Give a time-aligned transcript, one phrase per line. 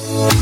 [0.00, 0.32] The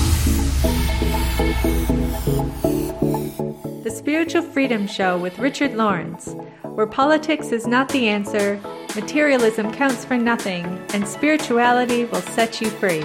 [3.92, 8.60] Spiritual Freedom Show with Richard Lawrence, where politics is not the answer,
[8.94, 13.04] materialism counts for nothing, and spirituality will set you free.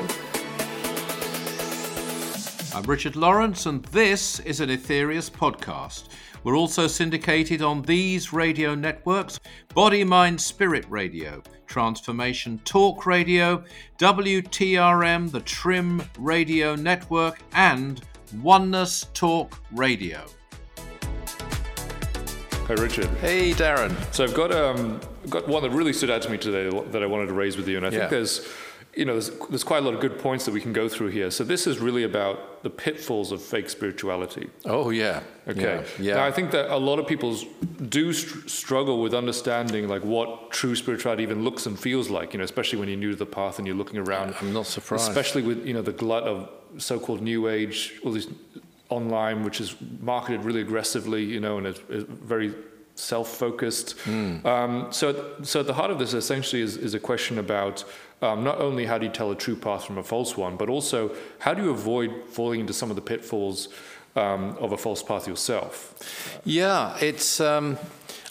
[2.76, 6.04] I'm Richard Lawrence, and this is an Aetherius podcast.
[6.44, 9.40] We're also syndicated on these radio networks
[9.74, 13.64] Body, Mind, Spirit Radio, Transformation Talk Radio,
[13.98, 18.02] WTRM, the Trim Radio Network, and
[18.42, 20.26] Oneness Talk Radio.
[22.68, 23.06] Hey Richard.
[23.20, 23.94] Hey, Darren.
[24.14, 25.00] So I've got um,
[25.30, 27.68] got one that really stood out to me today that I wanted to raise with
[27.68, 27.98] you, and I Yeah.
[28.00, 28.48] think there's,
[28.96, 31.08] you know, there's, there's quite a lot of good points that we can go through
[31.08, 31.32] here.
[31.32, 34.50] So this is really about the pitfalls of fake spirituality.
[34.66, 35.22] Oh, yeah.
[35.48, 35.84] Okay.
[36.00, 36.16] Yeah.
[36.16, 37.36] Now I think that a lot of people
[37.90, 42.34] do str- struggle with understanding like what true spirituality even looks and feels like.
[42.34, 44.36] You know, especially when you're new to the path and you're looking around.
[44.40, 45.10] I'm not surprised.
[45.10, 48.28] Especially with you know the glut of so-called new age, all these
[48.90, 51.24] online, which is marketed really aggressively.
[51.24, 52.54] You know, and it's, is very
[52.96, 54.00] self-focused.
[54.02, 54.46] Hmm.
[54.46, 57.84] Um, so, so at the heart of this essentially is, is a question about
[58.24, 60.70] um, not only how do you tell a true path from a false one, but
[60.70, 63.70] also how do you avoid falling into some of the pitfalls
[64.16, 66.40] um, of a false path yourself.
[66.46, 67.40] Yeah, it's.
[67.40, 67.78] Um,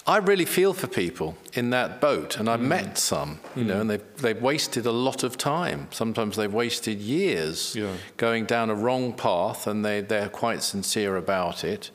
[0.04, 3.88] I really feel for people in that boat, and I've met some, you know, and
[3.90, 5.86] they've they've wasted a lot of time.
[5.90, 7.92] Sometimes they've wasted years Yeah.
[8.16, 11.90] going down a wrong path, and they they're quite sincere about it.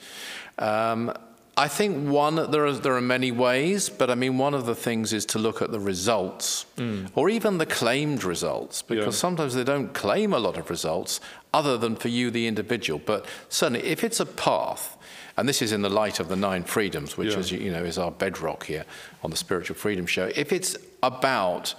[0.57, 1.11] Um,
[1.59, 4.75] I think one there are there are many ways, but I mean one of the
[4.75, 7.09] things is to look at the results, mm.
[7.15, 9.19] or even the claimed results, because Yeah.
[9.19, 11.19] sometimes they don't claim a lot of results
[11.53, 13.01] other than for you, the individual.
[13.03, 14.97] But certainly, if it's a path,
[15.35, 17.39] and this is in the light of the nine freedoms, which, Yeah.
[17.39, 18.85] as you, you know, is our bedrock here
[19.23, 20.31] on the Spiritual Freedom Show.
[20.35, 21.73] If it's about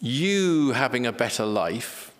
[0.00, 2.11] you having a better life,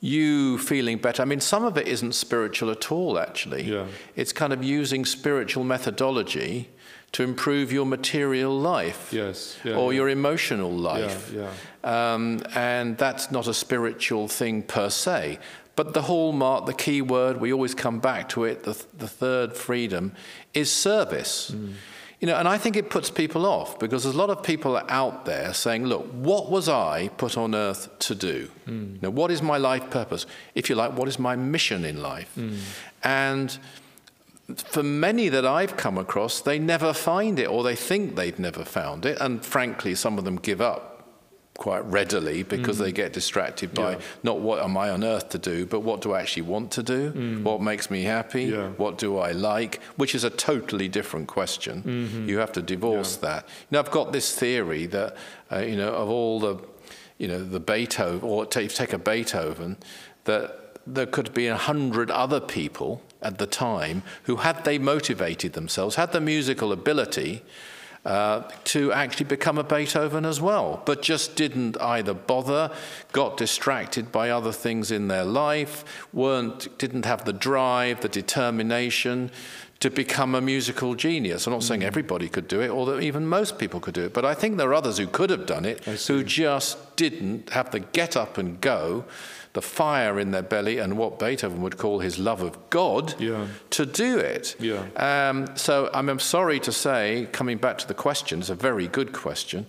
[0.00, 1.22] you feeling better.
[1.22, 3.64] I mean, some of it isn't spiritual at all, actually.
[3.64, 3.86] Yeah.
[4.16, 6.70] It's kind of using spiritual methodology
[7.12, 9.58] to improve your material life Yes.
[9.64, 9.96] Yeah, or yeah.
[9.98, 11.32] your emotional life.
[11.34, 11.50] yeah.
[11.82, 15.38] Um, and that's not a spiritual thing per se.
[15.76, 19.54] But the hallmark, the key word, we always come back to it, the, the third
[19.54, 20.12] freedom,
[20.54, 21.52] is service.
[22.20, 24.76] You know, and I think it puts people off because there's a lot of people
[24.88, 28.50] out there saying, look, what was I put on earth to do?
[28.66, 28.94] Hmm.
[28.94, 30.26] You know, what is my life purpose?
[30.54, 32.30] If you like, what is my mission in life?
[32.34, 32.56] Hmm.
[33.02, 33.58] And
[34.54, 38.64] for many that I've come across, they never find it or they think they've never
[38.66, 39.16] found it.
[39.18, 40.89] And frankly, some of them give up
[41.60, 42.94] quite readily because they mm.
[42.94, 44.00] get distracted by Yeah.
[44.22, 46.82] not what am I on earth to do, but what do I actually want to
[46.82, 47.12] do?
[47.12, 47.42] Mm.
[47.42, 48.44] What makes me happy?
[48.44, 48.70] Yeah.
[48.78, 49.78] What do I like?
[49.96, 51.82] Which is a totally different question.
[51.82, 52.28] Mm-hmm.
[52.30, 53.44] You have to divorce that.
[53.46, 55.14] You know, I've got this theory that,
[55.52, 56.56] uh, you know, of all the,
[57.18, 59.76] you know, the Beethoven, or take, take a Beethoven,
[60.24, 65.52] that there could be a hundred other people at the time who, had they motivated
[65.52, 67.42] themselves, had the musical ability,
[68.04, 72.70] uh, to actually become a Beethoven as well, but just didn't either bother,
[73.12, 79.30] got distracted by other things in their life, weren't, didn't have the drive, the determination
[79.80, 81.46] to become a musical genius.
[81.46, 84.14] I'm not saying everybody could do it, or that even most people could do it,
[84.14, 87.70] but I think there are others who could have done it, who just didn't have
[87.70, 89.04] the get up and go,
[89.52, 93.46] the fire in their belly, and what Beethoven would call his love of God Yeah.
[93.70, 94.54] to do it.
[94.60, 94.84] Yeah.
[94.96, 98.86] Um, so I'm, I'm sorry to say, coming back to the question, it's a very
[98.86, 99.66] good question.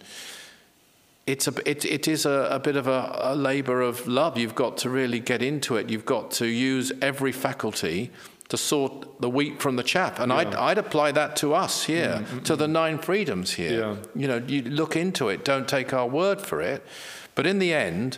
[1.25, 4.38] It's a, it, it is a, a bit of a, a labor of love.
[4.38, 5.90] You've got to really get into it.
[5.90, 8.12] You've got to use every faculty
[8.50, 10.19] to sort the wheat from the chaff.
[10.19, 12.72] And I'd, I'd apply that to us here, mm, mm, to the mm.
[12.72, 13.80] nine freedoms here.
[13.80, 13.96] Yeah.
[14.13, 16.86] You know, you look into it, don't take our word for it.
[17.34, 18.18] But in the end,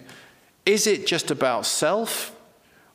[0.66, 2.36] is it just about self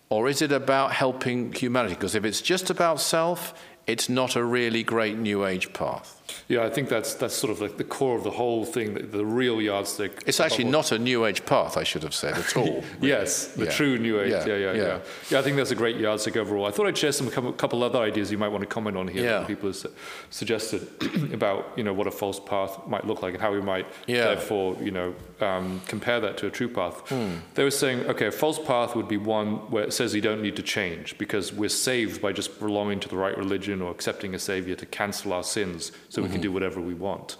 [0.08, 1.94] or is it about helping humanity?
[1.94, 3.54] Because if it's just about self,
[3.86, 6.17] it's not a really great New Age path.
[6.48, 9.02] Yeah, I think that's that's sort of like the core of the whole thing, the,
[9.02, 10.22] the real yardstick.
[10.26, 12.82] It's actually not a New Age path, I should have said at all.
[13.02, 13.70] Yes, the Yeah.
[13.70, 14.30] true New Age.
[14.30, 14.98] Yeah, Yeah, yeah, yeah, yeah.
[15.30, 15.38] yeah.
[15.40, 16.64] I think that's a great yardstick overall.
[16.64, 19.08] I thought I'd share some couple, couple other ideas you might want to comment on
[19.08, 19.38] here Yeah.
[19.40, 19.86] that people have
[20.30, 20.88] suggested
[21.34, 24.76] about you know what a false path might look like and how we might therefore
[24.80, 27.08] you know um, compare that to a true path.
[27.10, 27.34] Hmm.
[27.54, 30.42] They were saying, okay, a false path would be one where it says you don't
[30.42, 34.34] need to change because we're saved by just belonging to the right religion or accepting
[34.34, 37.36] a savior to cancel our sins, so we can do whatever we want.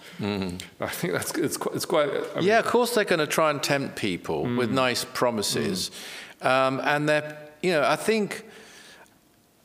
[0.79, 1.75] I think that's it's quite.
[1.75, 2.47] It's quite I mean.
[2.47, 5.91] Yeah, of course they're going to try and tempt people with nice promises.
[6.41, 8.45] Um, and they're, you know, I think,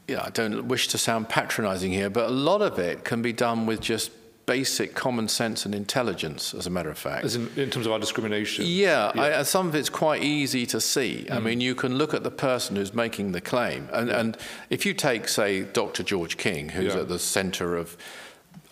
[0.08, 3.32] yeah, I don't wish to sound patronizing here, but a lot of it can be
[3.32, 4.10] done with just
[4.46, 7.25] basic common sense and intelligence, as a matter of fact.
[7.25, 8.64] As in, in terms of our discrimination.
[8.66, 11.26] Yeah, I, some of it's quite easy to see.
[11.28, 11.34] Mm.
[11.34, 14.20] I mean, you can look at the person who's making the claim, and, yeah.
[14.20, 14.37] and
[14.70, 16.02] if you take, say, Dr.
[16.02, 17.00] George King, who's yeah.
[17.00, 17.96] at the centre of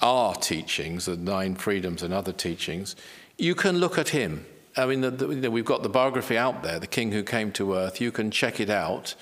[0.00, 2.96] our teachings, the Nine Freedoms and other teachings,
[3.38, 4.46] you can look at him.
[4.76, 7.22] I mean, the, the, you know, we've got the biography out there, The King Who
[7.22, 8.00] Came to Earth.
[8.00, 9.14] You can check it out.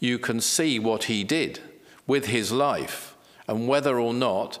[0.00, 1.60] You can see what he did
[2.06, 3.16] with his life
[3.48, 4.58] and whether or not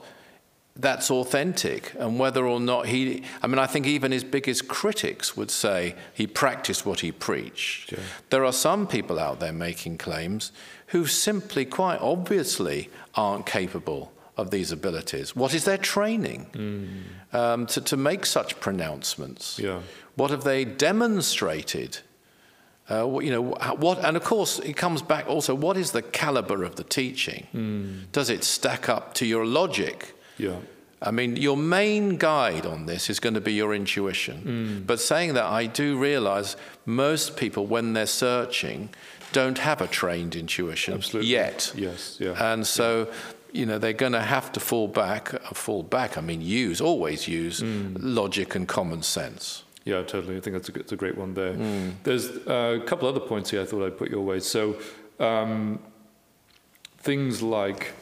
[0.78, 5.36] that's authentic and whether or not he i mean i think even his biggest critics
[5.36, 7.98] would say he practiced what he preached sure.
[8.28, 10.52] there are some people out there making claims
[10.88, 17.34] who simply quite obviously aren't capable of these abilities what is their training mm.
[17.34, 19.80] um, to, to make such pronouncements yeah.
[20.16, 21.98] what have they demonstrated
[22.88, 25.56] uh, you know what, and of course it comes back also.
[25.56, 27.48] What is the caliber of the teaching?
[27.52, 28.12] Mm.
[28.12, 30.14] Does it stack up to your logic?
[30.38, 30.58] Yeah.
[31.02, 34.80] I mean, your main guide on this is going to be your intuition.
[34.82, 34.86] Mm.
[34.86, 36.56] But saying that, I do realize
[36.86, 38.90] most people, when they're searching,
[39.32, 41.30] don't have a trained intuition Absolutely.
[41.30, 41.72] yet.
[41.76, 42.52] Yes, yeah.
[42.52, 43.14] And so, yeah.
[43.56, 46.80] You know, they're going to have to fall back, uh, fall back, I mean, use,
[46.80, 47.96] always use mm.
[47.98, 49.64] logic and common sense.
[49.84, 50.36] Yeah, totally.
[50.36, 51.54] I think that's a, it's a great one there.
[51.54, 51.94] Mm.
[52.02, 54.40] There's uh, a couple other points here I thought I'd put your way.
[54.40, 54.76] So,
[55.18, 55.78] um,
[56.98, 57.92] things like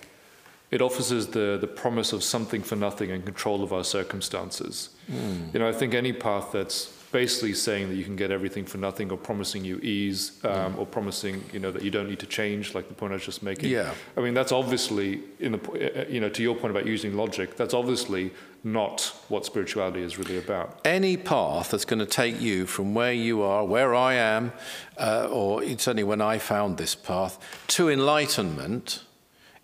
[0.70, 4.90] it offers us the, the promise of something for nothing and control of our circumstances.
[5.12, 5.52] Mm.
[5.52, 8.78] You know, I think any path that's basically saying that you can get everything for
[8.78, 10.78] nothing or promising you ease um, mm.
[10.78, 13.24] or promising, you know, that you don't need to change, like the point I was
[13.24, 13.70] just making.
[13.70, 13.94] Yeah.
[14.16, 17.16] I mean, that's obviously, in the, uh, uh, you know, to your point about using
[17.16, 18.32] logic, that's obviously
[18.64, 20.80] not what spirituality is really about.
[20.84, 24.52] Any path that's going to take you from where you are, where I am,
[24.98, 27.38] uh, or certainly when I found this path,
[27.68, 29.04] to enlightenment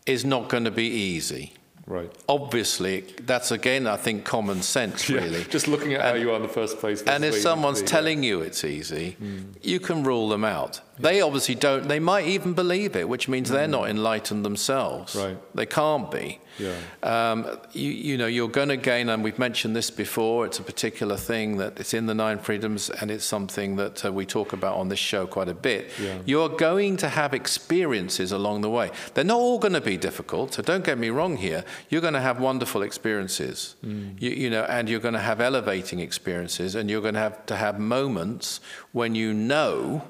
[0.06, 1.55] is not going to be easy.
[1.90, 2.12] Right.
[2.28, 5.40] Obviously, that's again, I think, common sense, really.
[5.40, 7.02] Yeah, just looking at and, how you are in the first place.
[7.02, 9.46] And if someone's telling you it's easy, mm.
[9.60, 10.81] you can rule them out.
[11.00, 11.88] They obviously don't.
[11.88, 13.52] They might even believe it, which means mm.
[13.52, 15.17] they're not enlightened themselves.
[15.17, 15.38] Right.
[15.55, 16.41] They can't be.
[16.58, 16.76] Yeah.
[17.02, 20.44] Um, you, you know, you're going to gain, and we've mentioned this before.
[20.47, 24.12] It's a particular thing that it's in the Nine Freedoms, and it's something that uh,
[24.12, 25.91] we talk about on this show quite a bit.
[26.00, 26.19] Yeah.
[26.26, 28.91] You're going to have experiences along the way.
[29.14, 30.55] They're not all going to be difficult.
[30.55, 31.64] So don't get me wrong here.
[31.88, 33.76] You're going to have wonderful experiences.
[33.85, 34.20] Mm.
[34.20, 37.47] You, you know, and you're going to have elevating experiences, and you're going to have
[37.47, 38.61] to have moments
[38.93, 40.02] when you know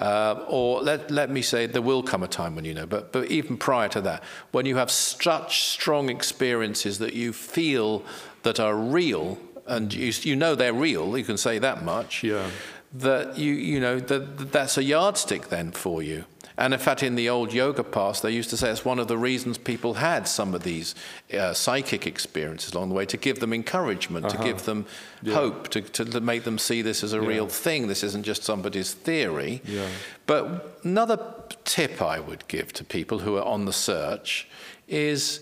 [0.00, 3.12] uh, or let, let me say, there will come a time when you know, but,
[3.12, 8.02] but even prior to that, when you have such strong experiences that you feel
[8.42, 12.48] that are real, and you, you know they're real, you can say that much, yeah.
[12.94, 16.24] that you, you know, that, that's a yardstick then for you.
[16.60, 19.08] And in fact, in the old yoga past, they used to say it's one of
[19.08, 20.94] the reasons people had some of these
[21.32, 24.36] uh, psychic experiences along the way to give them encouragement, uh-huh.
[24.36, 24.84] to give them
[25.22, 25.32] yeah.
[25.32, 27.26] hope, to, to, make them see this as a yeah.
[27.26, 27.88] real thing.
[27.88, 29.62] This isn't just somebody's theory.
[29.64, 29.88] Yeah.
[30.26, 31.18] But another
[31.64, 34.46] tip I would give to people who are on the search
[34.86, 35.40] is.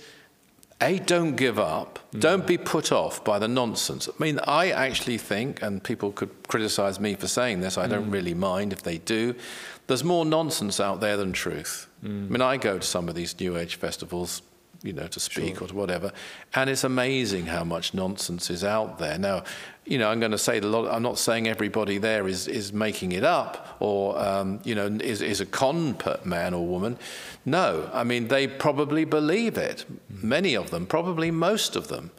[0.80, 1.98] A, don't give up.
[2.12, 2.20] Mm.
[2.20, 4.08] Don't be put off by the nonsense.
[4.08, 8.10] I mean, I actually think, and people could criticize me for saying this, I don't
[8.10, 8.12] mm.
[8.12, 9.34] really mind if they do,
[9.88, 11.88] there's more nonsense out there than truth.
[12.04, 12.26] Mm.
[12.26, 14.42] I mean, I go to some of these New Age festivals,
[14.82, 15.64] you know, to speak sure.
[15.64, 16.12] or to whatever,
[16.54, 19.19] and it's amazing how much nonsense is out there.
[19.19, 19.44] Now,
[19.84, 20.92] you know, I'm going to say a lot.
[20.92, 25.22] I'm not saying everybody there is is making it up or um, you know is
[25.22, 26.98] is a con man or woman.
[27.44, 29.84] No, I mean they probably believe it.
[30.08, 32.10] Many of them, probably most of them,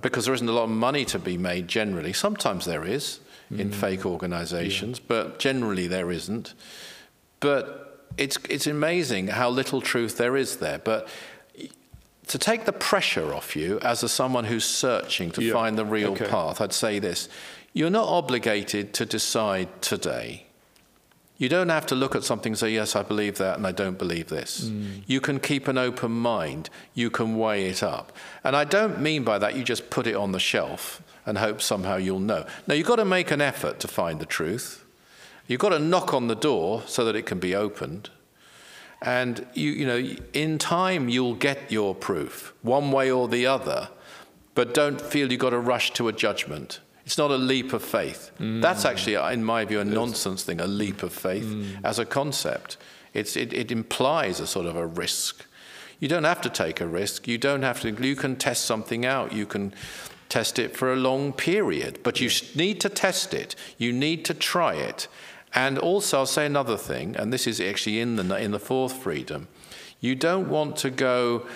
[0.00, 2.12] because there isn't a lot of money to be made generally.
[2.12, 3.74] Sometimes there is in mm.
[3.74, 5.04] fake organizations, yeah.
[5.08, 6.54] but generally there isn't.
[7.40, 10.78] But it's, it's amazing how little truth there is there.
[10.78, 11.08] But
[12.28, 15.52] to take the pressure off you as a someone who's searching to yeah.
[15.52, 16.26] find the real okay.
[16.26, 17.28] path, I'd say this
[17.72, 20.44] you're not obligated to decide today.
[21.36, 23.72] You don't have to look at something and say, Yes, I believe that, and I
[23.72, 24.64] don't believe this.
[24.64, 25.02] Mm.
[25.06, 28.12] You can keep an open mind, you can weigh it up.
[28.42, 31.62] And I don't mean by that you just put it on the shelf and hope
[31.62, 32.46] somehow you'll know.
[32.66, 34.84] Now, you've got to make an effort to find the truth.
[35.46, 38.10] You've got to knock on the door so that it can be opened.
[39.00, 43.88] And you, you know, in time you'll get your proof, one way or the other.
[44.54, 46.80] But don't feel you've got to rush to a judgment.
[47.06, 48.32] It's not a leap of faith.
[48.38, 48.60] Mm.
[48.60, 51.78] That's actually, in my view, a nonsense thing, a leap of faith mm.
[51.84, 52.76] as a concept.
[53.14, 55.46] It's, it, it implies a sort of a risk.
[56.00, 57.26] You don't have to take a risk.
[57.26, 57.90] You don't have to.
[57.90, 59.32] You can test something out.
[59.32, 59.72] You can
[60.28, 62.00] test it for a long period.
[62.02, 65.08] But you need to test it, you need to try it.
[65.54, 68.92] And also, I'll say another thing, and this is actually in the, in the fourth
[68.92, 69.48] freedom
[70.00, 71.46] you don't want to go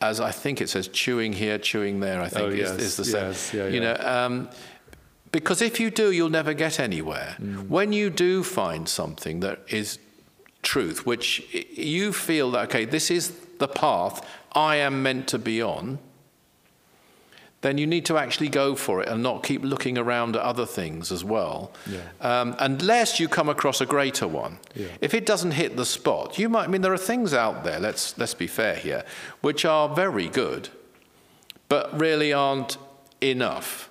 [0.00, 2.20] as I think it says, chewing here, chewing there.
[2.22, 3.26] I think Oh, is, yes, is the same.
[3.26, 3.94] yes, yeah, you yeah.
[3.94, 4.48] know, um,
[5.32, 7.36] because if you do, you'll never get anywhere.
[7.40, 7.66] Mm.
[7.66, 9.98] When you do find something that is
[10.62, 15.60] truth, which you feel that okay, this is the path I am meant to be
[15.60, 15.98] on,
[17.60, 20.64] then you need to actually go for it and not keep looking around at other
[20.64, 21.72] things as well.
[21.90, 22.00] Yeah.
[22.20, 24.58] Um, unless you come across a greater one.
[24.76, 24.86] Yeah.
[25.00, 26.64] If it doesn't hit the spot, you might.
[26.64, 27.80] I mean, there are things out there.
[27.80, 29.04] Let's let's be fair here,
[29.40, 30.68] which are very good,
[31.68, 32.76] but really aren't
[33.20, 33.90] enough,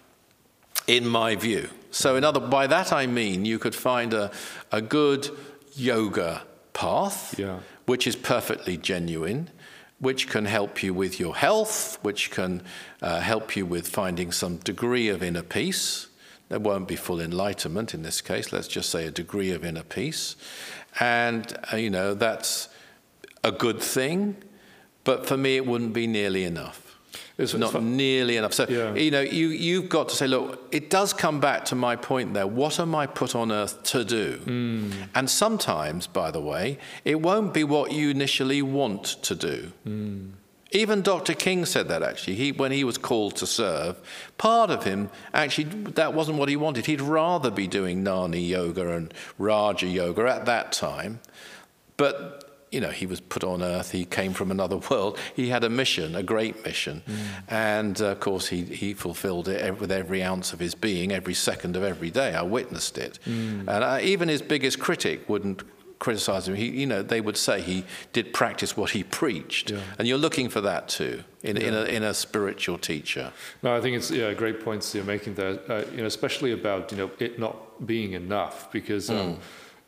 [0.87, 1.69] in my view.
[1.91, 4.31] So, in other by that I mean you could find a
[4.71, 5.29] a good
[5.75, 6.43] yoga
[6.73, 7.59] path, Yeah.
[7.85, 9.49] which is perfectly genuine,
[9.99, 12.61] which can help you with your health, which can
[13.01, 16.07] uh, help you with finding some degree of inner peace.
[16.49, 19.83] There won't be full enlightenment in this case, let's just say a degree of inner
[19.83, 20.35] peace.
[20.99, 22.69] And, uh, you know, that's
[23.43, 24.37] a good thing,
[25.03, 26.86] but for me, it wouldn't be nearly enough.
[27.37, 28.53] It's- it's not fu- nearly enough.
[28.53, 28.95] So, Yeah.
[28.95, 32.33] you know, you, you've got to say, look, it does come back to my point
[32.33, 32.47] there.
[32.47, 34.39] What am I put on earth to do?
[34.43, 34.91] Hmm.
[35.13, 39.71] And sometimes, by the way, it won't be what you initially want to do.
[39.83, 40.29] Hmm.
[40.71, 41.33] Even Dr.
[41.33, 42.35] King said that actually.
[42.35, 43.95] He, when he was called to serve,
[44.37, 46.87] part of him actually that wasn't what he wanted.
[46.87, 51.21] He'd rather be doing Gnani yoga and Raja yoga at that time.
[51.95, 53.91] But you know, he was put on earth.
[53.91, 55.17] He came from another world.
[55.35, 57.01] He had a mission, a great mission,
[57.47, 61.33] and uh, of course, he he fulfilled it with every ounce of his being, every
[61.33, 62.33] second of every day.
[62.35, 65.63] I witnessed it, and I, even his biggest critic wouldn't
[65.99, 66.53] criticize him.
[66.55, 67.83] He, you know, they would say he
[68.13, 69.79] did practice what he preached, Yeah.
[69.97, 73.31] and you're looking for that too in in, a, in a spiritual teacher.
[73.63, 75.59] No, I think it's yeah, great points you're making there.
[75.71, 77.55] Uh, you know, especially about you know it not
[77.87, 79.37] being enough because um,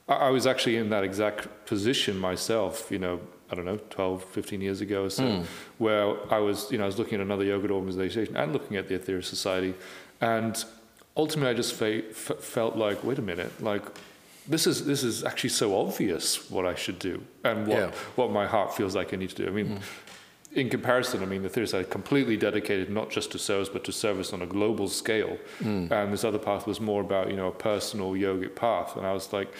[0.09, 2.91] I, I was actually in that exact position myself.
[2.91, 3.19] You know,
[3.51, 5.43] I don't know, 12, 15 years ago or so, hmm.
[5.77, 8.87] where I was you know I was looking at another yoga organization and looking at
[8.87, 9.73] the Aetherius Society,
[10.19, 10.63] and
[11.15, 13.83] ultimately I just fe- f- felt like, wait a minute, like.
[14.47, 17.91] This is this is actually so obvious what I should do and what Yeah.
[18.15, 19.47] what my heart feels like I need to do.
[19.47, 20.59] I mean, hmm.
[20.59, 23.91] in comparison, I mean, the Aetherius are completely dedicated not just to service, but to
[23.91, 25.37] service on a global scale.
[25.59, 25.93] Hmm.
[25.93, 28.97] And this other path was more about, you know, a personal yogic path.
[28.97, 29.53] And I was like,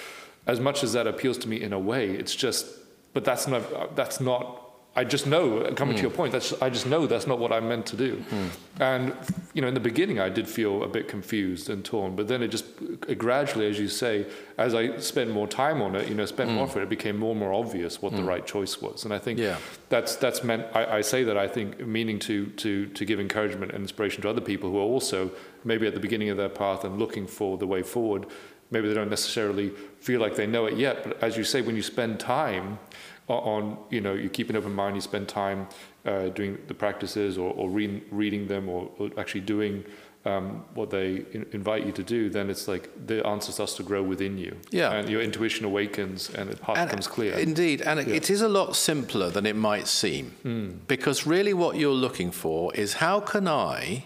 [0.47, 2.65] as much as that appeals to me in a way, it's just,
[3.13, 4.65] but that's not, that's not,
[4.95, 6.17] I just know, coming to your hmm.
[6.17, 8.15] point, that's, I just know that's not what I'm meant to do.
[8.15, 8.47] Hmm.
[8.81, 9.15] And,
[9.53, 12.41] you know, in the beginning, I did feel a bit confused and torn, but then
[12.41, 12.65] it just
[13.07, 14.25] it gradually, as you say,
[14.57, 16.73] as I spent more time on it, you know, spent more hmm.
[16.73, 19.05] for it, it became more and more obvious what the right choice was.
[19.05, 19.57] And I think Yeah.
[19.89, 20.65] that's that's meant.
[20.73, 24.29] I, I say that I think meaning to to to give encouragement and inspiration to
[24.29, 25.31] other people who are also
[25.63, 28.25] maybe at the beginning of their path and looking for the way forward.
[28.71, 31.75] Maybe they don't necessarily feel like they know it yet, but as you say, when
[31.75, 32.79] you spend time
[33.27, 35.67] on, you know, you keep an open mind, you spend time
[36.05, 39.83] uh, doing the practices or, or read, reading them or, or actually doing
[40.25, 43.83] um, what they in, invite you to do, then it's like the answer starts to
[43.83, 44.57] grow within you.
[44.71, 44.91] Yeah.
[44.91, 47.37] And your intuition awakens and the path And- becomes clear.
[47.37, 48.15] Indeed, and Yeah.
[48.15, 50.31] it is a lot simpler than it might seem.
[50.41, 50.69] Hmm.
[50.87, 54.05] Because really, what you're looking for is how can I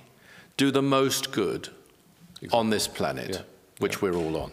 [0.58, 1.70] do the most good
[2.52, 3.42] on this planet, Yeah.
[3.84, 4.52] Which we're all on?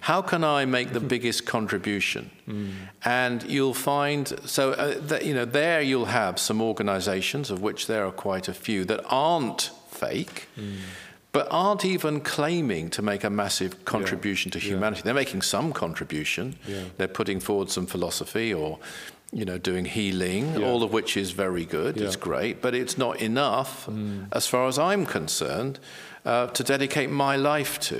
[0.00, 2.30] How can I make the biggest contribution?
[2.46, 2.70] Hmm.
[3.24, 7.86] And you'll find, so uh, that, you know, there you'll have some organizations, of which
[7.86, 10.48] there are quite a few, that aren't fake.
[10.56, 10.76] Hmm.
[11.32, 14.68] But aren't even claiming to make a massive contribution to Yeah.
[14.74, 15.02] humanity.
[15.04, 16.54] They're making some contribution.
[16.66, 16.84] Yeah.
[16.96, 18.78] They're putting forward some philosophy or,
[19.32, 20.66] you know, doing healing, Yeah.
[20.68, 21.96] all of which is very good.
[22.00, 23.88] It's great, but it's not enough,
[24.32, 25.78] as far as I'm concerned,
[26.24, 27.98] uh, to dedicate my life to.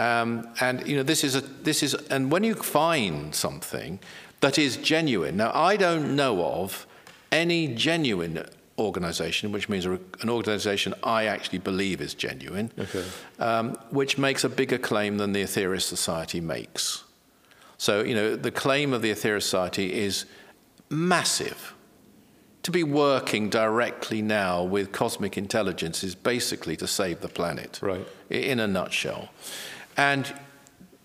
[0.00, 3.98] Um, and you know, this is a this is, and when you find something
[4.40, 5.36] that is genuine.
[5.36, 6.86] Now, I don't know of
[7.30, 8.44] any genuine
[8.78, 13.04] organization, which means an organization I actually believe is genuine, Okay.
[13.38, 17.04] um, which makes a bigger claim than the Aetherius Society makes.
[17.76, 20.24] So, you know, the claim of the Aetherius Society is
[20.88, 21.74] massive.
[22.64, 28.06] To be working directly now with cosmic intelligence is basically to save the planet, Right.
[28.30, 29.28] in a nutshell.
[29.96, 30.32] And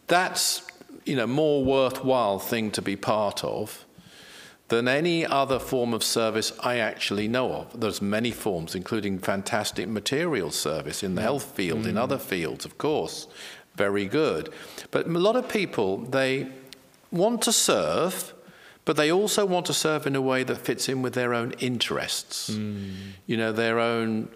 [0.08, 0.62] that's,
[1.06, 3.86] you know, more worthwhile thing to be part of
[4.68, 7.80] than any other form of service I actually know of.
[7.80, 12.00] There's many forms, including fantastic material service in the health field, in mm.
[12.00, 13.28] other fields, of course.
[13.76, 14.52] Very good.
[14.90, 16.48] But a lot of people, they
[17.12, 18.34] want to serve,
[18.86, 21.52] but they also want to serve in a way that fits in with their own
[21.60, 22.50] interests.
[22.50, 23.12] Mm.
[23.28, 24.30] You know, their own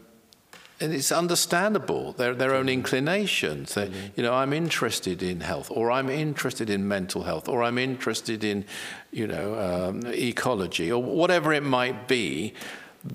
[0.82, 5.92] and it's understandable their their own inclinations they, you know i'm interested in health or
[5.92, 8.64] i'm interested in mental health or i'm interested in
[9.12, 12.54] you know um, ecology or whatever it might be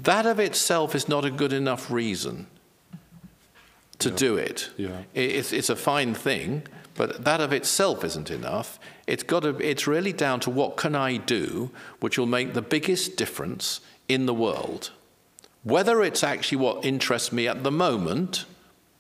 [0.02, 2.46] That of itself is not a good enough reason
[3.98, 4.16] to Yeah.
[4.16, 4.70] do it.
[4.78, 5.02] Yeah.
[5.12, 6.62] It's, it's a fine thing,
[6.94, 8.78] but that of itself isn't enough.
[9.06, 12.62] It's, got to, it's really down to what can I do which will make the
[12.62, 14.90] biggest difference in the world.
[15.64, 18.44] Whether it's actually what interests me at the moment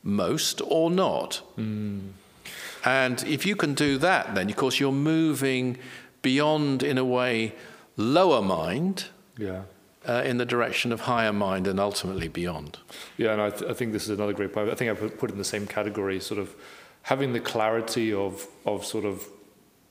[0.02, 1.42] most or not.
[1.58, 5.78] And if you can do that, then of course you're moving
[6.22, 7.54] beyond, in a way,
[7.96, 9.06] lower mind
[9.38, 9.62] Yeah.
[10.06, 12.78] uh, in the direction of higher mind and ultimately beyond.
[13.16, 14.68] Yeah, and I, th- I think this is another great point.
[14.70, 16.54] I think I put, put in the same category, sort of
[17.02, 19.26] having the clarity of, of sort of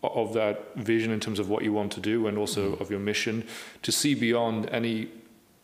[0.03, 3.00] of that vision in terms of what you want to do and also of your
[3.00, 3.42] mission
[3.82, 4.65] to see beyond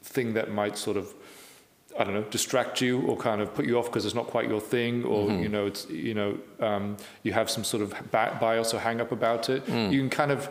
[0.02, 1.14] anything that might sort of
[2.00, 4.48] I don't know distract you or kind of put you off because it's not quite
[4.48, 8.74] your thing or you know it's you know um, you have some sort of bias
[8.74, 9.68] or hang up about it.
[9.68, 10.50] You can kind of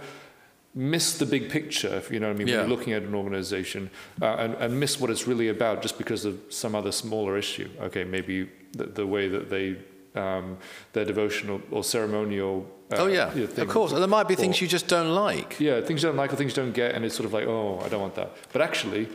[0.74, 2.60] miss the big picture, if you know what I mean, when Yeah.
[2.60, 3.90] you're looking at an organization
[4.20, 7.68] uh, and, and miss what it's really about just because of some other smaller issue.
[7.80, 9.76] Okay, maybe the, the way that they,
[10.14, 10.58] um,
[10.92, 12.66] their devotional or ceremonial.
[12.92, 13.92] Uh, oh, yeah, you know, of course.
[13.92, 15.58] And there might be things you just don't like.
[15.58, 17.46] Yeah, things you don't like or things you don't get, and it's sort of like,
[17.46, 18.36] oh, I don't want that.
[18.52, 19.08] But actually,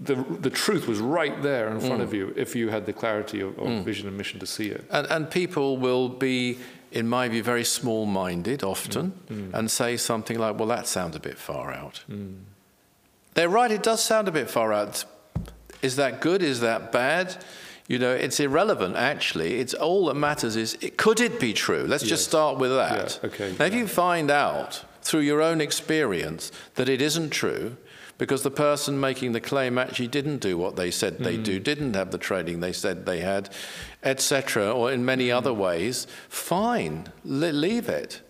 [0.00, 1.86] the, the truth was right there in Mm.
[1.86, 2.14] front of mm.
[2.18, 3.84] you if you had the clarity of, of mm.
[3.84, 4.84] vision and mission to see it.
[4.90, 6.58] And, and people will be,
[6.92, 9.52] in my view, very small minded often mm.
[9.54, 12.04] and say something like, well, that sounds a bit far out.
[13.34, 15.04] They're right, it does sound a bit far out.
[15.82, 16.42] Is that good?
[16.42, 17.36] Is that bad?
[17.86, 19.60] You know, it's irrelevant, actually.
[19.60, 21.84] It's all that matters is it, could it be true?
[21.86, 22.10] Let's Yes.
[22.10, 23.18] just start with that.
[23.22, 27.76] Yeah, okay, Now, if you find out through your own experience that it isn't true,
[28.18, 31.62] because the person making the claim actually didn't do what they said they do, hmm.
[31.62, 33.48] didn't have the training they said they had,
[34.02, 35.36] etc., or in many hmm.
[35.36, 38.20] other ways, fine, le- leave it.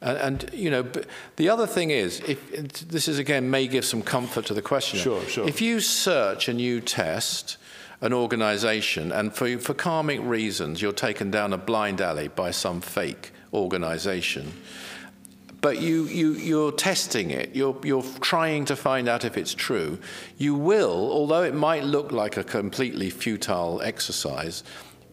[0.00, 1.02] And, and you know, b-
[1.36, 5.02] the other thing is, if this is again may give some comfort to the questioner.
[5.02, 5.48] Sure, sure.
[5.48, 7.56] If you search and you test
[8.00, 12.80] an organization, and for, for karmic reasons, you're taken down a blind alley by some
[12.80, 14.52] fake organization,
[15.62, 19.98] but you, you, you're testing it, you're, you're trying to find out if it's true,
[20.36, 24.64] you will, although it might look like a completely futile exercise,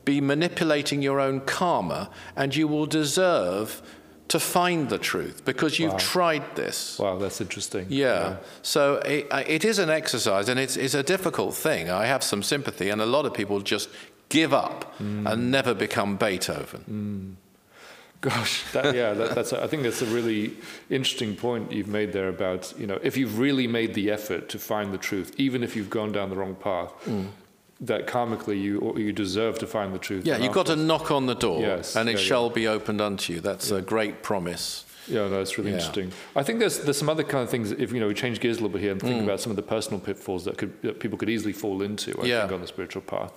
[0.06, 3.82] be manipulating your own karma, and you will deserve
[4.28, 5.98] to find the truth because you've Wow.
[5.98, 6.98] tried this.
[6.98, 7.86] Wow, that's interesting.
[7.90, 8.38] Yeah.
[8.64, 11.90] So it, it is an exercise and it's, it's a difficult thing.
[11.92, 13.90] I have some sympathy, and a lot of people just
[14.30, 15.32] give up mm.
[15.32, 17.38] and never become Beethoven.
[17.38, 17.49] Mm.
[18.22, 19.54] Gosh, that, yeah, that, that's.
[19.54, 20.54] I think that's a really
[20.90, 24.60] interesting point you've made there about you know if you've really made the effort to
[24.60, 27.28] find the truth, even if you've gone down the wrong path, mm.
[27.80, 30.26] that karmically you you deserve to find the truth.
[30.26, 32.26] Yeah, you've got to knock on the door Yes, and it yeah, yeah.
[32.26, 33.40] shall be opened unto you.
[33.40, 34.86] That's a great promise.
[35.10, 35.78] Yeah, no, it's really Yeah.
[35.78, 36.12] interesting.
[36.36, 37.72] I think there's there's some other kind of things.
[37.72, 39.08] If you know, we change gears a little bit here and Mm.
[39.08, 42.12] think about some of the personal pitfalls that could that people could easily fall into.
[42.22, 42.40] I Yeah.
[42.42, 43.34] think on the spiritual path.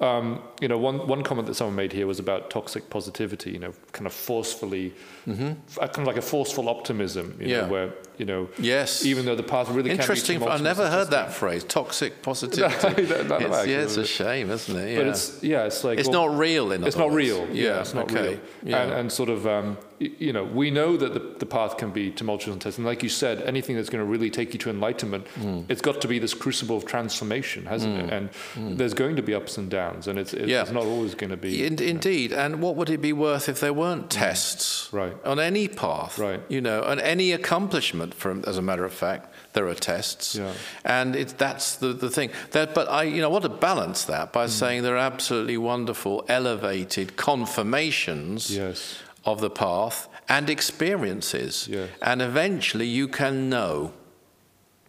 [0.00, 3.50] Um, you know, one one comment that someone made here was about toxic positivity.
[3.50, 4.94] You know, kind of forcefully,
[5.28, 7.26] f- kind of like a forceful optimism.
[7.38, 7.50] You Mm-hmm.
[7.50, 7.60] Yeah.
[7.60, 9.04] know, where you know, Yes.
[9.04, 10.38] even though the path really Interesting.
[10.38, 13.02] can be I've never heard that phrase, toxic positivity.
[13.10, 14.90] No, no, no, it's, yeah, it's a shame, isn't it?
[14.92, 14.98] Yeah.
[14.98, 17.46] But it's yeah, it's like It's well, not real in It's not real.
[17.52, 18.28] Yeah, it's not okay.
[18.30, 18.38] real.
[18.62, 18.82] Yeah.
[18.82, 22.10] And, and sort of, um, you know, we know that the, the path can be
[22.10, 22.84] tumultuous and testing.
[22.86, 25.60] Like you said, anything that's going to really take you to enlightenment, Hmm.
[25.68, 28.10] it's got to be this crucible of transformation, hasn't it?
[28.56, 30.48] And there's going to be ups and downs, and it's, it's.
[30.48, 30.64] Yeah.
[30.72, 31.64] not always going to be.
[31.66, 34.98] In, indeed, and what would it be worth if there weren't tests Mm.
[34.98, 35.16] Right.
[35.24, 36.18] on any path?
[36.18, 36.40] Right.
[36.48, 38.14] You know, on any accomplishment.
[38.14, 40.52] From as a matter of fact, there are tests, Yeah.
[40.84, 42.30] and it, that's the, the thing.
[42.52, 44.32] That, but I, you know, I want to balance that Mm.
[44.32, 48.96] by saying there are absolutely wonderful, elevated confirmations Yes.
[49.24, 51.90] Of the path and experiences, Yes.
[52.02, 53.92] and eventually you can know.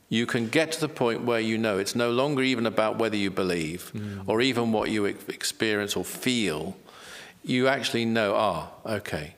[0.10, 3.16] You can get to the point where you know it's no longer even about whether
[3.16, 4.24] you believe Mm.
[4.28, 6.76] or even what you ex- experience or feel.
[7.44, 9.36] You actually know, ah, okay,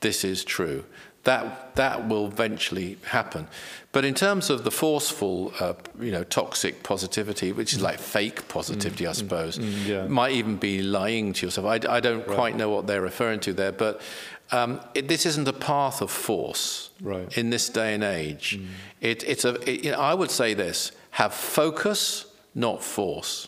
[0.00, 0.84] this is true.
[1.24, 3.46] That, that will eventually happen.
[3.92, 8.48] But in terms of the forceful, uh, you know, toxic positivity, which is like fake
[8.48, 9.86] positivity, I suppose, Mm.
[9.86, 10.06] yeah.
[10.08, 11.66] might even be lying to yourself.
[11.66, 14.00] I, I don't quite know what they're referring to there, but
[14.50, 17.38] um, it, this isn't a path of force Right.
[17.38, 18.58] in this day and age.
[19.00, 23.46] It, it's a, it, you know, I would say this have focus, not force.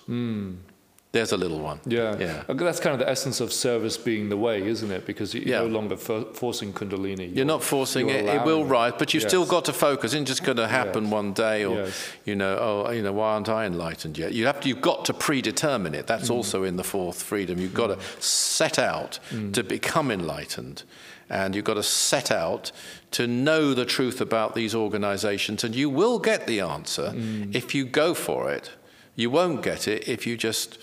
[1.14, 1.78] There's a little one.
[1.86, 2.18] Yeah.
[2.18, 2.42] Yeah.
[2.48, 5.06] Uh, That's kind of the essence of service being the way, isn't it?
[5.06, 5.60] Because you're Yeah.
[5.60, 7.32] no longer for, forcing Kundalini.
[7.36, 8.24] You're not forcing you're it.
[8.26, 9.30] It will rise, but you've Yes.
[9.30, 10.12] still got to focus.
[10.12, 11.12] It's just going to happen Yes.
[11.12, 11.94] one day, or Yes.
[12.24, 14.32] you know, oh, you know, why aren't I enlightened yet?
[14.32, 14.68] You have to.
[14.68, 16.08] You've got to predetermine it.
[16.08, 16.34] That's Mm.
[16.34, 17.60] also in the fourth freedom.
[17.60, 19.20] You've got to set out
[19.52, 20.82] to become enlightened,
[21.30, 22.72] and you've got to set out
[23.12, 27.14] to know the truth about these organizations, and you will get the answer
[27.52, 28.70] if you go for it.
[29.14, 30.76] You won't get it if you just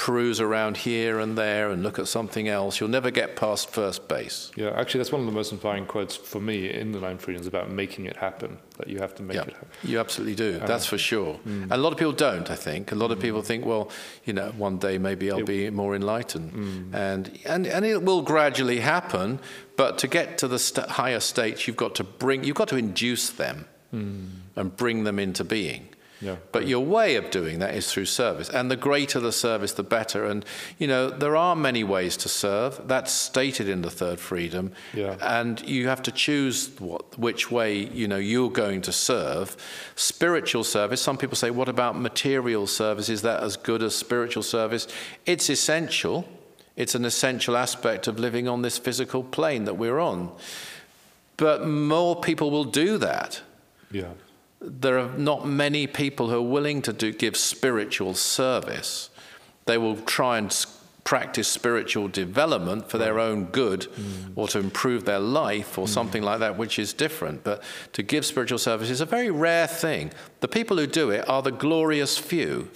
[0.00, 2.80] peruse around here and there and look at something else.
[2.80, 4.50] You'll never get past first base.
[4.56, 7.46] Yeah, actually, that's one of the most inspiring quotes for me in the Nine Freedoms
[7.46, 8.56] about making it happen.
[8.78, 9.68] That you have to make Yeah, it happen.
[9.82, 10.58] you absolutely do.
[10.58, 11.38] Um, that's for sure.
[11.44, 12.50] And a lot of people don't.
[12.50, 13.44] I think a lot of people mm.
[13.44, 13.90] think, well,
[14.24, 16.94] you know, one day maybe I'll be more enlightened, mm.
[16.94, 19.38] and and and it will gradually happen.
[19.76, 22.76] But to get to the st- higher states, you've got to bring, you've got to
[22.76, 25.88] induce them and bring them into being.
[26.20, 26.36] Yeah.
[26.52, 28.50] But your way of doing that is through service.
[28.50, 30.24] And the greater the service, the better.
[30.24, 30.44] And,
[30.78, 32.86] you know, there are many ways to serve.
[32.86, 34.72] That's stated in the third freedom.
[34.92, 35.16] Yeah.
[35.20, 39.56] And you have to choose what, which way, you know, you're going to serve.
[39.96, 43.08] Spiritual service, some people say, what about material service?
[43.08, 44.88] Is that as good as spiritual service?
[45.24, 46.28] It's essential.
[46.76, 50.32] It's an essential aspect of living on this physical plane that we're on.
[51.36, 53.40] But more people will do that
[53.90, 54.12] Yeah.
[54.60, 59.10] There are not many people who are willing to do, give spiritual service.
[59.66, 60.54] They will try and
[61.04, 64.32] practice spiritual development for their own good mm.
[64.36, 65.88] or to improve their life or mm.
[65.88, 67.42] something like that, which is different.
[67.42, 67.62] But
[67.94, 70.12] to give spiritual service is a very rare thing.
[70.40, 72.70] The people who do it are the glorious few,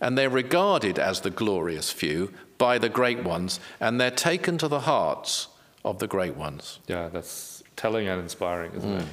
[0.00, 4.68] and they're regarded as the glorious few by the great ones, and they're taken to
[4.68, 5.48] the hearts
[5.84, 6.78] of the great ones.
[6.86, 9.04] Yeah, that's telling and inspiring, isn't it?
[9.04, 9.08] Mm.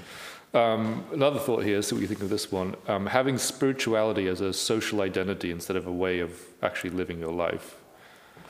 [0.53, 2.75] Um, another thought here, see what you think of this one.
[2.87, 7.31] Um, having spirituality as a social identity instead of a way of actually living your
[7.31, 7.77] life.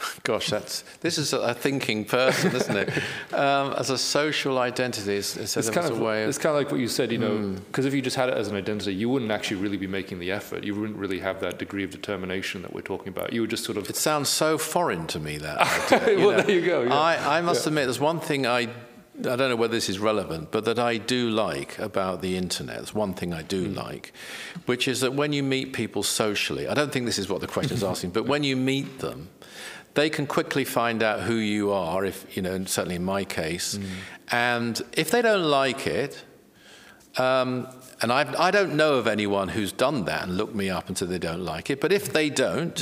[0.23, 2.89] Gosh, that's this is a thinking person, isn't it?
[3.31, 6.29] Um, as a social identity, it's, it's, kind, of, of.
[6.29, 8.35] it's kind of like what you said, you know, because if you just had it
[8.35, 10.65] as an identity, you wouldn't actually really be making the effort.
[10.65, 13.31] You wouldn't really have that degree of determination that we're talking about.
[13.31, 13.89] You would just sort of.
[13.89, 15.91] It sounds so foreign to me that.
[15.93, 16.43] idea, Well, know.
[16.43, 16.93] there you go, yeah.
[16.93, 18.67] I, I must admit, there's one thing I.
[19.19, 22.77] I don't know whether this is relevant, but that I do like about the internet.
[22.77, 24.13] There's one thing I do like,
[24.65, 27.47] which is that when you meet people socially, I don't think this is what the
[27.47, 29.29] question is asking, but when you meet them,
[29.93, 33.75] they can quickly find out who you are, if you know, certainly in my case.
[33.75, 33.83] Hmm.
[34.31, 36.23] And if they don't like it,
[37.17, 37.67] um,
[38.01, 40.97] and I've, I don't know of anyone who's done that and looked me up and
[40.97, 42.79] said they don't like it, but if they don't,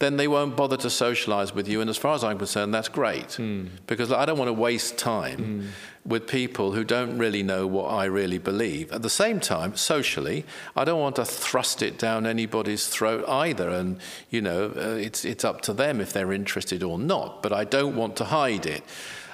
[0.00, 1.80] then they won't bother to socialize with you.
[1.80, 3.38] And as far as I'm concerned, that's great.
[3.86, 5.68] Because I don't want to waste time
[6.04, 8.90] with people who don't really know what I really believe.
[8.92, 13.68] At the same time, socially, I don't want to thrust it down anybody's throat either.
[13.68, 13.98] And,
[14.30, 17.42] you know, uh, it's, it's up to them if they're interested or not.
[17.42, 18.82] But I don't want to hide it.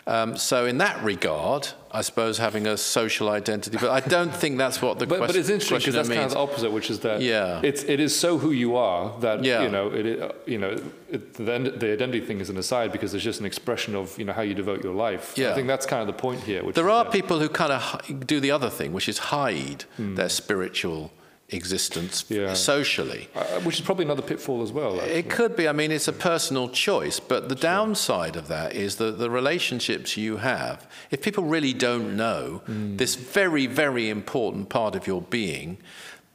[0.08, 4.56] Um, so, in that regard, I suppose having a social identity, but I don't think
[4.56, 6.90] that's what the But, question but it's interesting because that's kind of the opposite, which
[6.90, 7.60] is that Yeah.
[7.64, 9.62] it's it is so who you are that Yeah.
[9.64, 10.76] you know it, it you know
[11.10, 11.42] it, the,
[11.76, 14.42] the identity thing is an aside because it's just an expression of you know how
[14.42, 15.34] you devote your life.
[15.36, 15.50] Yeah.
[15.50, 16.62] I think that's kind of the point here.
[16.62, 17.82] Which There are that- people who kind of
[18.26, 21.10] do the other thing, which is hide their spiritual
[21.50, 22.24] existence.
[22.28, 22.54] Yeah.
[22.54, 23.28] socially.
[23.34, 24.96] uh, which is probably another pitfall as well.
[25.00, 25.12] actually.
[25.18, 25.68] It could be.
[25.68, 30.16] I mean, it's a personal choice, but the downside of that is that the relationships
[30.16, 32.96] you have, if people really don't know Hmm.
[32.96, 35.78] this very, very important part of your being,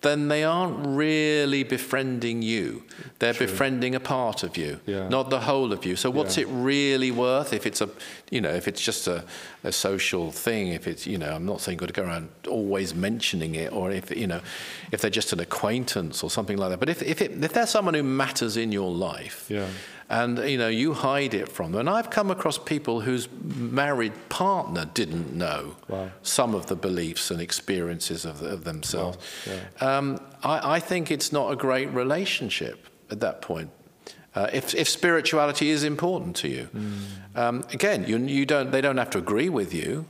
[0.02, 2.84] then they aren't really befriending you.
[3.20, 5.08] They're befriending a part of you, Yeah.
[5.10, 5.96] not the whole of you.
[5.96, 6.46] So what's Yeah.
[6.46, 7.90] it really worth if it's a,
[8.32, 9.24] you know, if it's just a,
[9.64, 10.70] a social thing?
[10.70, 13.72] If it's, you know, I'm not saying you've got to go around always mentioning it,
[13.72, 14.42] or if you know,
[14.92, 16.80] if they're just an acquaintance or something like that.
[16.80, 19.68] But if if, it, if they're someone who matters in your life, Yeah.
[20.12, 21.80] And you know you hide it from them.
[21.82, 26.12] And I've come across people whose married partner didn't know Wow.
[26.22, 29.18] some of the beliefs and experiences of, of themselves.
[29.80, 33.70] Wow, Um, I, I think it's not a great relationship at that point.
[34.36, 36.70] Uh, if, if spirituality is important to you,
[37.36, 40.06] um, again, you, you don't, they don't have to agree with you.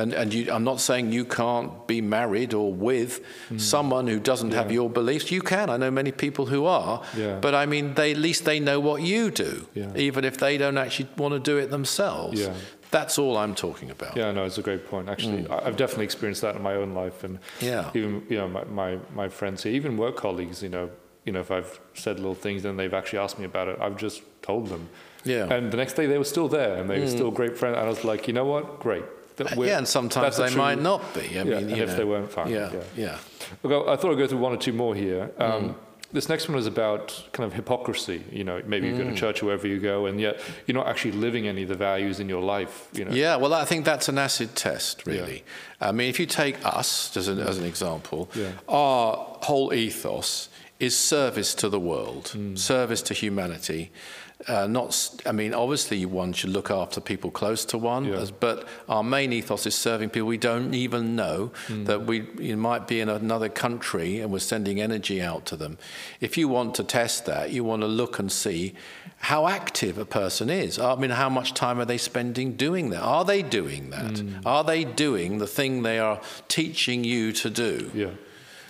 [0.00, 3.20] And, and you, I'm not saying you can't be married or with
[3.58, 5.30] someone who doesn't have your beliefs.
[5.30, 5.68] You can.
[5.70, 7.02] I know many people who are.
[7.16, 7.38] Yeah.
[7.40, 9.92] But I mean, they, at least they know what you do, Yeah.
[9.96, 12.40] even if they don't actually want to do it themselves.
[12.40, 12.54] Yeah.
[12.90, 14.16] That's all I'm talking about.
[14.16, 15.08] Yeah, no, it's a great point.
[15.08, 17.66] Actually, I I've definitely experienced that in my own life, and Hmm.
[17.66, 17.90] Yeah.
[17.94, 20.60] even you know my, my, my friends here, even work colleagues.
[20.60, 20.90] You know,
[21.24, 23.96] you know, if I've said little things and they've actually asked me about it, I've
[23.96, 24.88] just told them.
[25.24, 25.44] Yeah.
[25.46, 25.52] Hmm.
[25.52, 27.76] And the next day they were still there, and they were still great friends.
[27.76, 29.04] And I was like, you know what, great.
[29.44, 31.20] That we're- Yeah, and sometimes they true- might not be.
[31.20, 31.96] I Yeah, mean, if know.
[31.96, 33.16] they weren't, fine, Yeah, yeah.
[33.64, 33.84] yeah.
[33.92, 35.26] I thought I'd go through one or two more here.
[35.38, 35.42] Hmm.
[35.42, 35.76] Um,
[36.12, 38.24] This next one is about kind of hypocrisy.
[38.32, 41.12] You know, maybe you go to church wherever you go, and yet you're not actually
[41.12, 42.88] living any of the values in your life.
[42.92, 45.44] You know, Yeah, well, I think that's an acid test, really.
[45.80, 48.48] I mean, if you take us as an, as an example, Yeah.
[48.68, 50.48] our whole ethos
[50.80, 52.56] is service to the world, Hmm.
[52.56, 53.92] service to humanity.
[54.48, 58.16] Uh, not, I mean, obviously one should look after people close to one, Yeah.
[58.20, 62.56] as, but our main ethos is serving people we don't even know that we you
[62.56, 65.76] might be in another country and we're sending energy out to them.
[66.20, 68.74] If you want to test that, you want to look and see
[69.18, 70.78] how active a person is.
[70.78, 73.02] I mean, how much time are they spending doing that?
[73.02, 74.22] Are they doing that?
[74.46, 77.90] Are they doing the thing they are teaching you to do?
[77.94, 78.10] Yeah.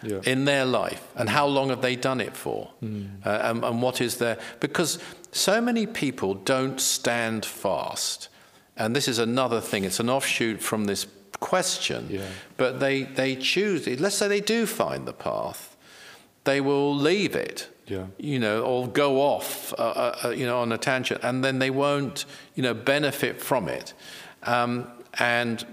[0.02, 0.20] Yeah.
[0.24, 4.00] in their life and how long have they done it for uh, and, and what
[4.00, 4.98] is their because
[5.32, 8.28] so many people don't stand fast
[8.76, 11.06] and this is another thing it's an offshoot from this
[11.40, 12.26] question Yeah.
[12.56, 15.76] but they they choose let's say they do find the path
[16.44, 18.06] they will leave it Yeah.
[18.18, 21.58] you know or go off uh, uh, uh, you know on a tangent and then
[21.58, 23.94] they won't you know benefit from it
[24.42, 24.86] um,
[25.18, 25.64] and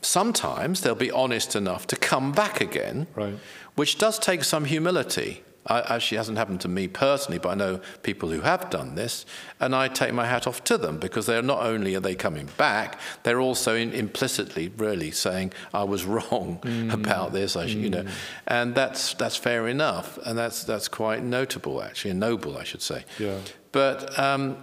[0.00, 3.38] sometimes they'll be honest enough to come back again Right.
[3.76, 5.42] which does take some humility.
[5.66, 9.24] I, actually hasn't happened to me personally, but I know people who have done this,
[9.60, 12.48] and I take my hat off to them because they're not only are they coming
[12.56, 16.60] back, they're also in, implicitly really saying I was wrong
[16.92, 18.04] about this, I, sh- you know,
[18.46, 22.82] and that's that's fair enough, and that's that's quite notable actually, and noble I should
[22.82, 23.04] say.
[23.18, 23.38] Yeah.
[23.70, 24.56] But um,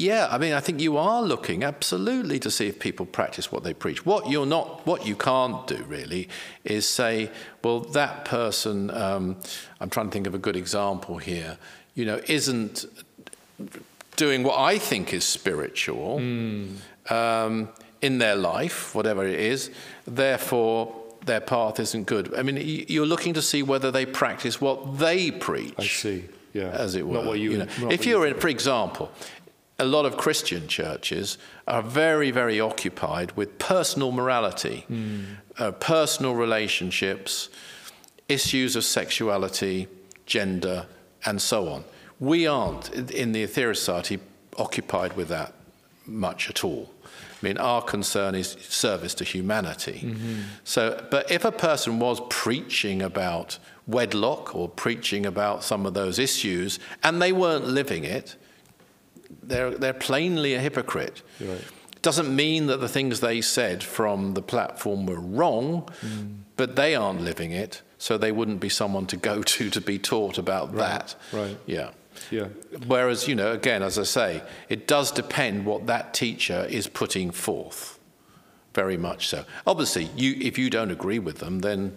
[0.00, 3.64] yeah, I mean, I think you are looking absolutely to see if people practice what
[3.64, 4.06] they preach.
[4.06, 6.28] What you're not, what you can't do really,
[6.64, 7.30] is say,
[7.62, 8.90] well, that person.
[8.90, 9.36] Um,
[9.78, 11.58] I'm trying to think of a good example here.
[11.94, 12.86] You know, isn't
[14.16, 16.16] doing what I think is spiritual
[17.10, 17.68] um,
[18.00, 19.70] in their life, whatever it is.
[20.06, 20.94] Therefore,
[21.26, 22.34] their path isn't good.
[22.34, 22.56] I mean,
[22.88, 26.24] you're looking to see whether they practice what they preach I see.
[26.52, 26.70] Yeah.
[26.70, 27.14] as it were.
[27.14, 27.58] Not what you.
[27.58, 27.66] know.
[27.80, 29.12] not If you're you in, for example,
[29.80, 35.20] a lot of Christian churches are very, very occupied with personal morality, Hmm.
[35.58, 37.48] uh, personal relationships,
[38.28, 39.88] issues of sexuality,
[40.26, 40.86] gender,
[41.24, 41.84] and so on.
[42.18, 44.18] We aren't in- the Aetherius Society
[44.58, 45.52] occupied with that
[46.06, 46.90] much at all.
[47.42, 49.98] I mean, our concern is service to humanity.
[50.64, 56.18] So, but if a person was preaching about wedlock or preaching about some of those
[56.18, 58.36] issues and they weren't living it,
[59.42, 61.22] they're, they're plainly a hypocrite.
[61.40, 61.64] Right.
[62.02, 65.88] Doesn't mean that the things they said from the platform were wrong,
[66.56, 69.98] but they aren't living it, so they wouldn't be someone to go to to be
[69.98, 71.14] taught about that.
[71.32, 71.58] right.
[71.66, 71.90] Yeah.
[72.30, 72.48] Yeah.
[72.86, 77.30] Whereas, you know, again, as I say, it does depend what that teacher is putting
[77.30, 77.98] forth.
[78.74, 79.44] Very much so.
[79.66, 81.96] Obviously, you, if you don't agree with them, then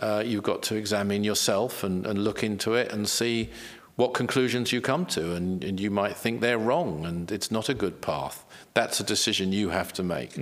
[0.00, 3.50] uh, you've got to examine yourself and, and look into it and see
[3.96, 5.34] what conclusions you come to.
[5.34, 8.44] And, and you might think they're wrong and it's not a good path.
[8.74, 10.34] That's a decision you have to make.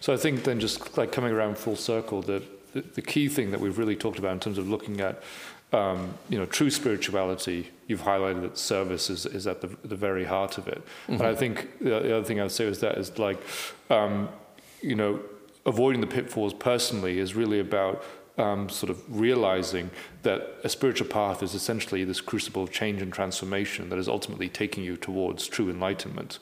[0.00, 3.50] So I think then just like coming around full circle, the, the, the key thing
[3.50, 5.22] that we've really talked about in terms of looking at
[5.72, 10.24] um, you know true spirituality, you've highlighted that service is, is at the, the very
[10.24, 10.82] heart of it.
[11.08, 13.42] And I think the, the other thing I would say is that is like
[13.88, 14.28] um,
[14.82, 15.20] you know
[15.64, 18.04] avoiding the pitfalls personally is really about
[18.38, 19.90] um, sort of realizing
[20.22, 24.48] that a spiritual path is essentially this crucible of change and transformation that is ultimately
[24.48, 26.38] taking you towards true enlightenment.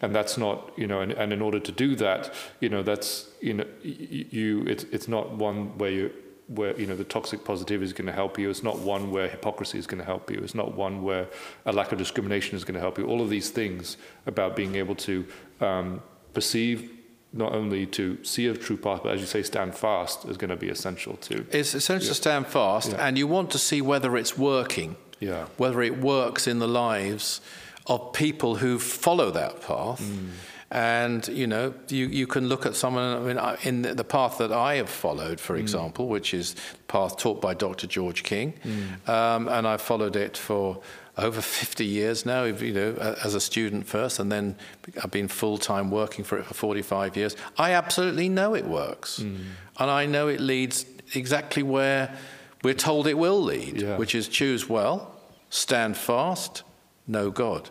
[0.00, 3.28] And that's not, you know, and, and in order to do that, you know, that's,
[3.40, 6.12] you know, you, it's, it's not one where you,
[6.48, 8.50] where you know the toxic positivity is going to help you.
[8.50, 10.38] It's not one where hypocrisy is going to help you.
[10.38, 11.28] It's not one where
[11.64, 13.06] a lack of discrimination is going to help you.
[13.06, 15.26] All of these things about being able to
[15.60, 16.02] um,
[16.34, 16.90] perceive,
[17.32, 20.50] not only to see a true path, but as you say, stand fast is going
[20.50, 21.46] to be essential too.
[21.50, 23.06] It's essential to stand fast, Yeah.
[23.06, 24.96] and you want to see whether it's working.
[25.20, 25.46] Yeah.
[25.56, 27.40] whether it works in the lives
[27.86, 30.02] of people who follow that path.
[30.02, 30.30] Mm.
[30.72, 33.04] And you know, you, you can look at someone.
[33.04, 35.60] I mean, in the, path that I have followed, for mm.
[35.60, 37.86] example, which is the path taught by Dr.
[37.86, 39.08] George King, mm.
[39.08, 40.80] um, and I've followed it for
[41.18, 42.44] over 50 years now.
[42.44, 44.56] You know, as a student first, and then
[45.02, 47.36] I've been full time working for it for 45 years.
[47.58, 49.36] I absolutely know it works, hmm.
[49.78, 52.16] and I know it leads exactly where
[52.62, 53.96] we're told it will lead, Yeah.
[53.96, 55.14] which is choose well,
[55.50, 56.62] stand fast,
[57.06, 57.70] know God.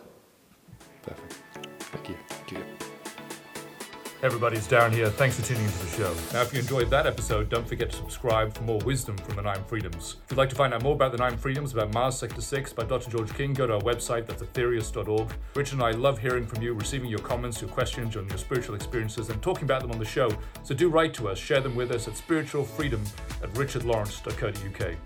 [4.22, 5.10] Everybody, it's Darren here.
[5.10, 6.14] Thanks for tuning into the show.
[6.32, 9.42] Now, if you enjoyed that episode, don't forget to subscribe for more wisdom from the
[9.42, 10.16] Nine Freedoms.
[10.24, 12.72] If you'd like to find out more about the Nine Freedoms, about Mars Sector 6
[12.72, 13.10] by Dr.
[13.10, 15.28] George King, go to our website, that's aetherius.org.
[15.56, 18.76] Richard and I love hearing from you, receiving your comments, your questions on your spiritual
[18.76, 20.30] experiences, and talking about them on the show.
[20.62, 23.04] So do write to us, share them with us at spiritualfreedom
[23.42, 24.96] at richardlawrence.co.uk.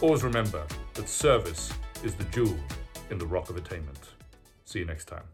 [0.00, 1.72] Always remember that service
[2.04, 2.56] is the jewel
[3.10, 3.98] in the rock of attainment.
[4.64, 5.24] See you next time.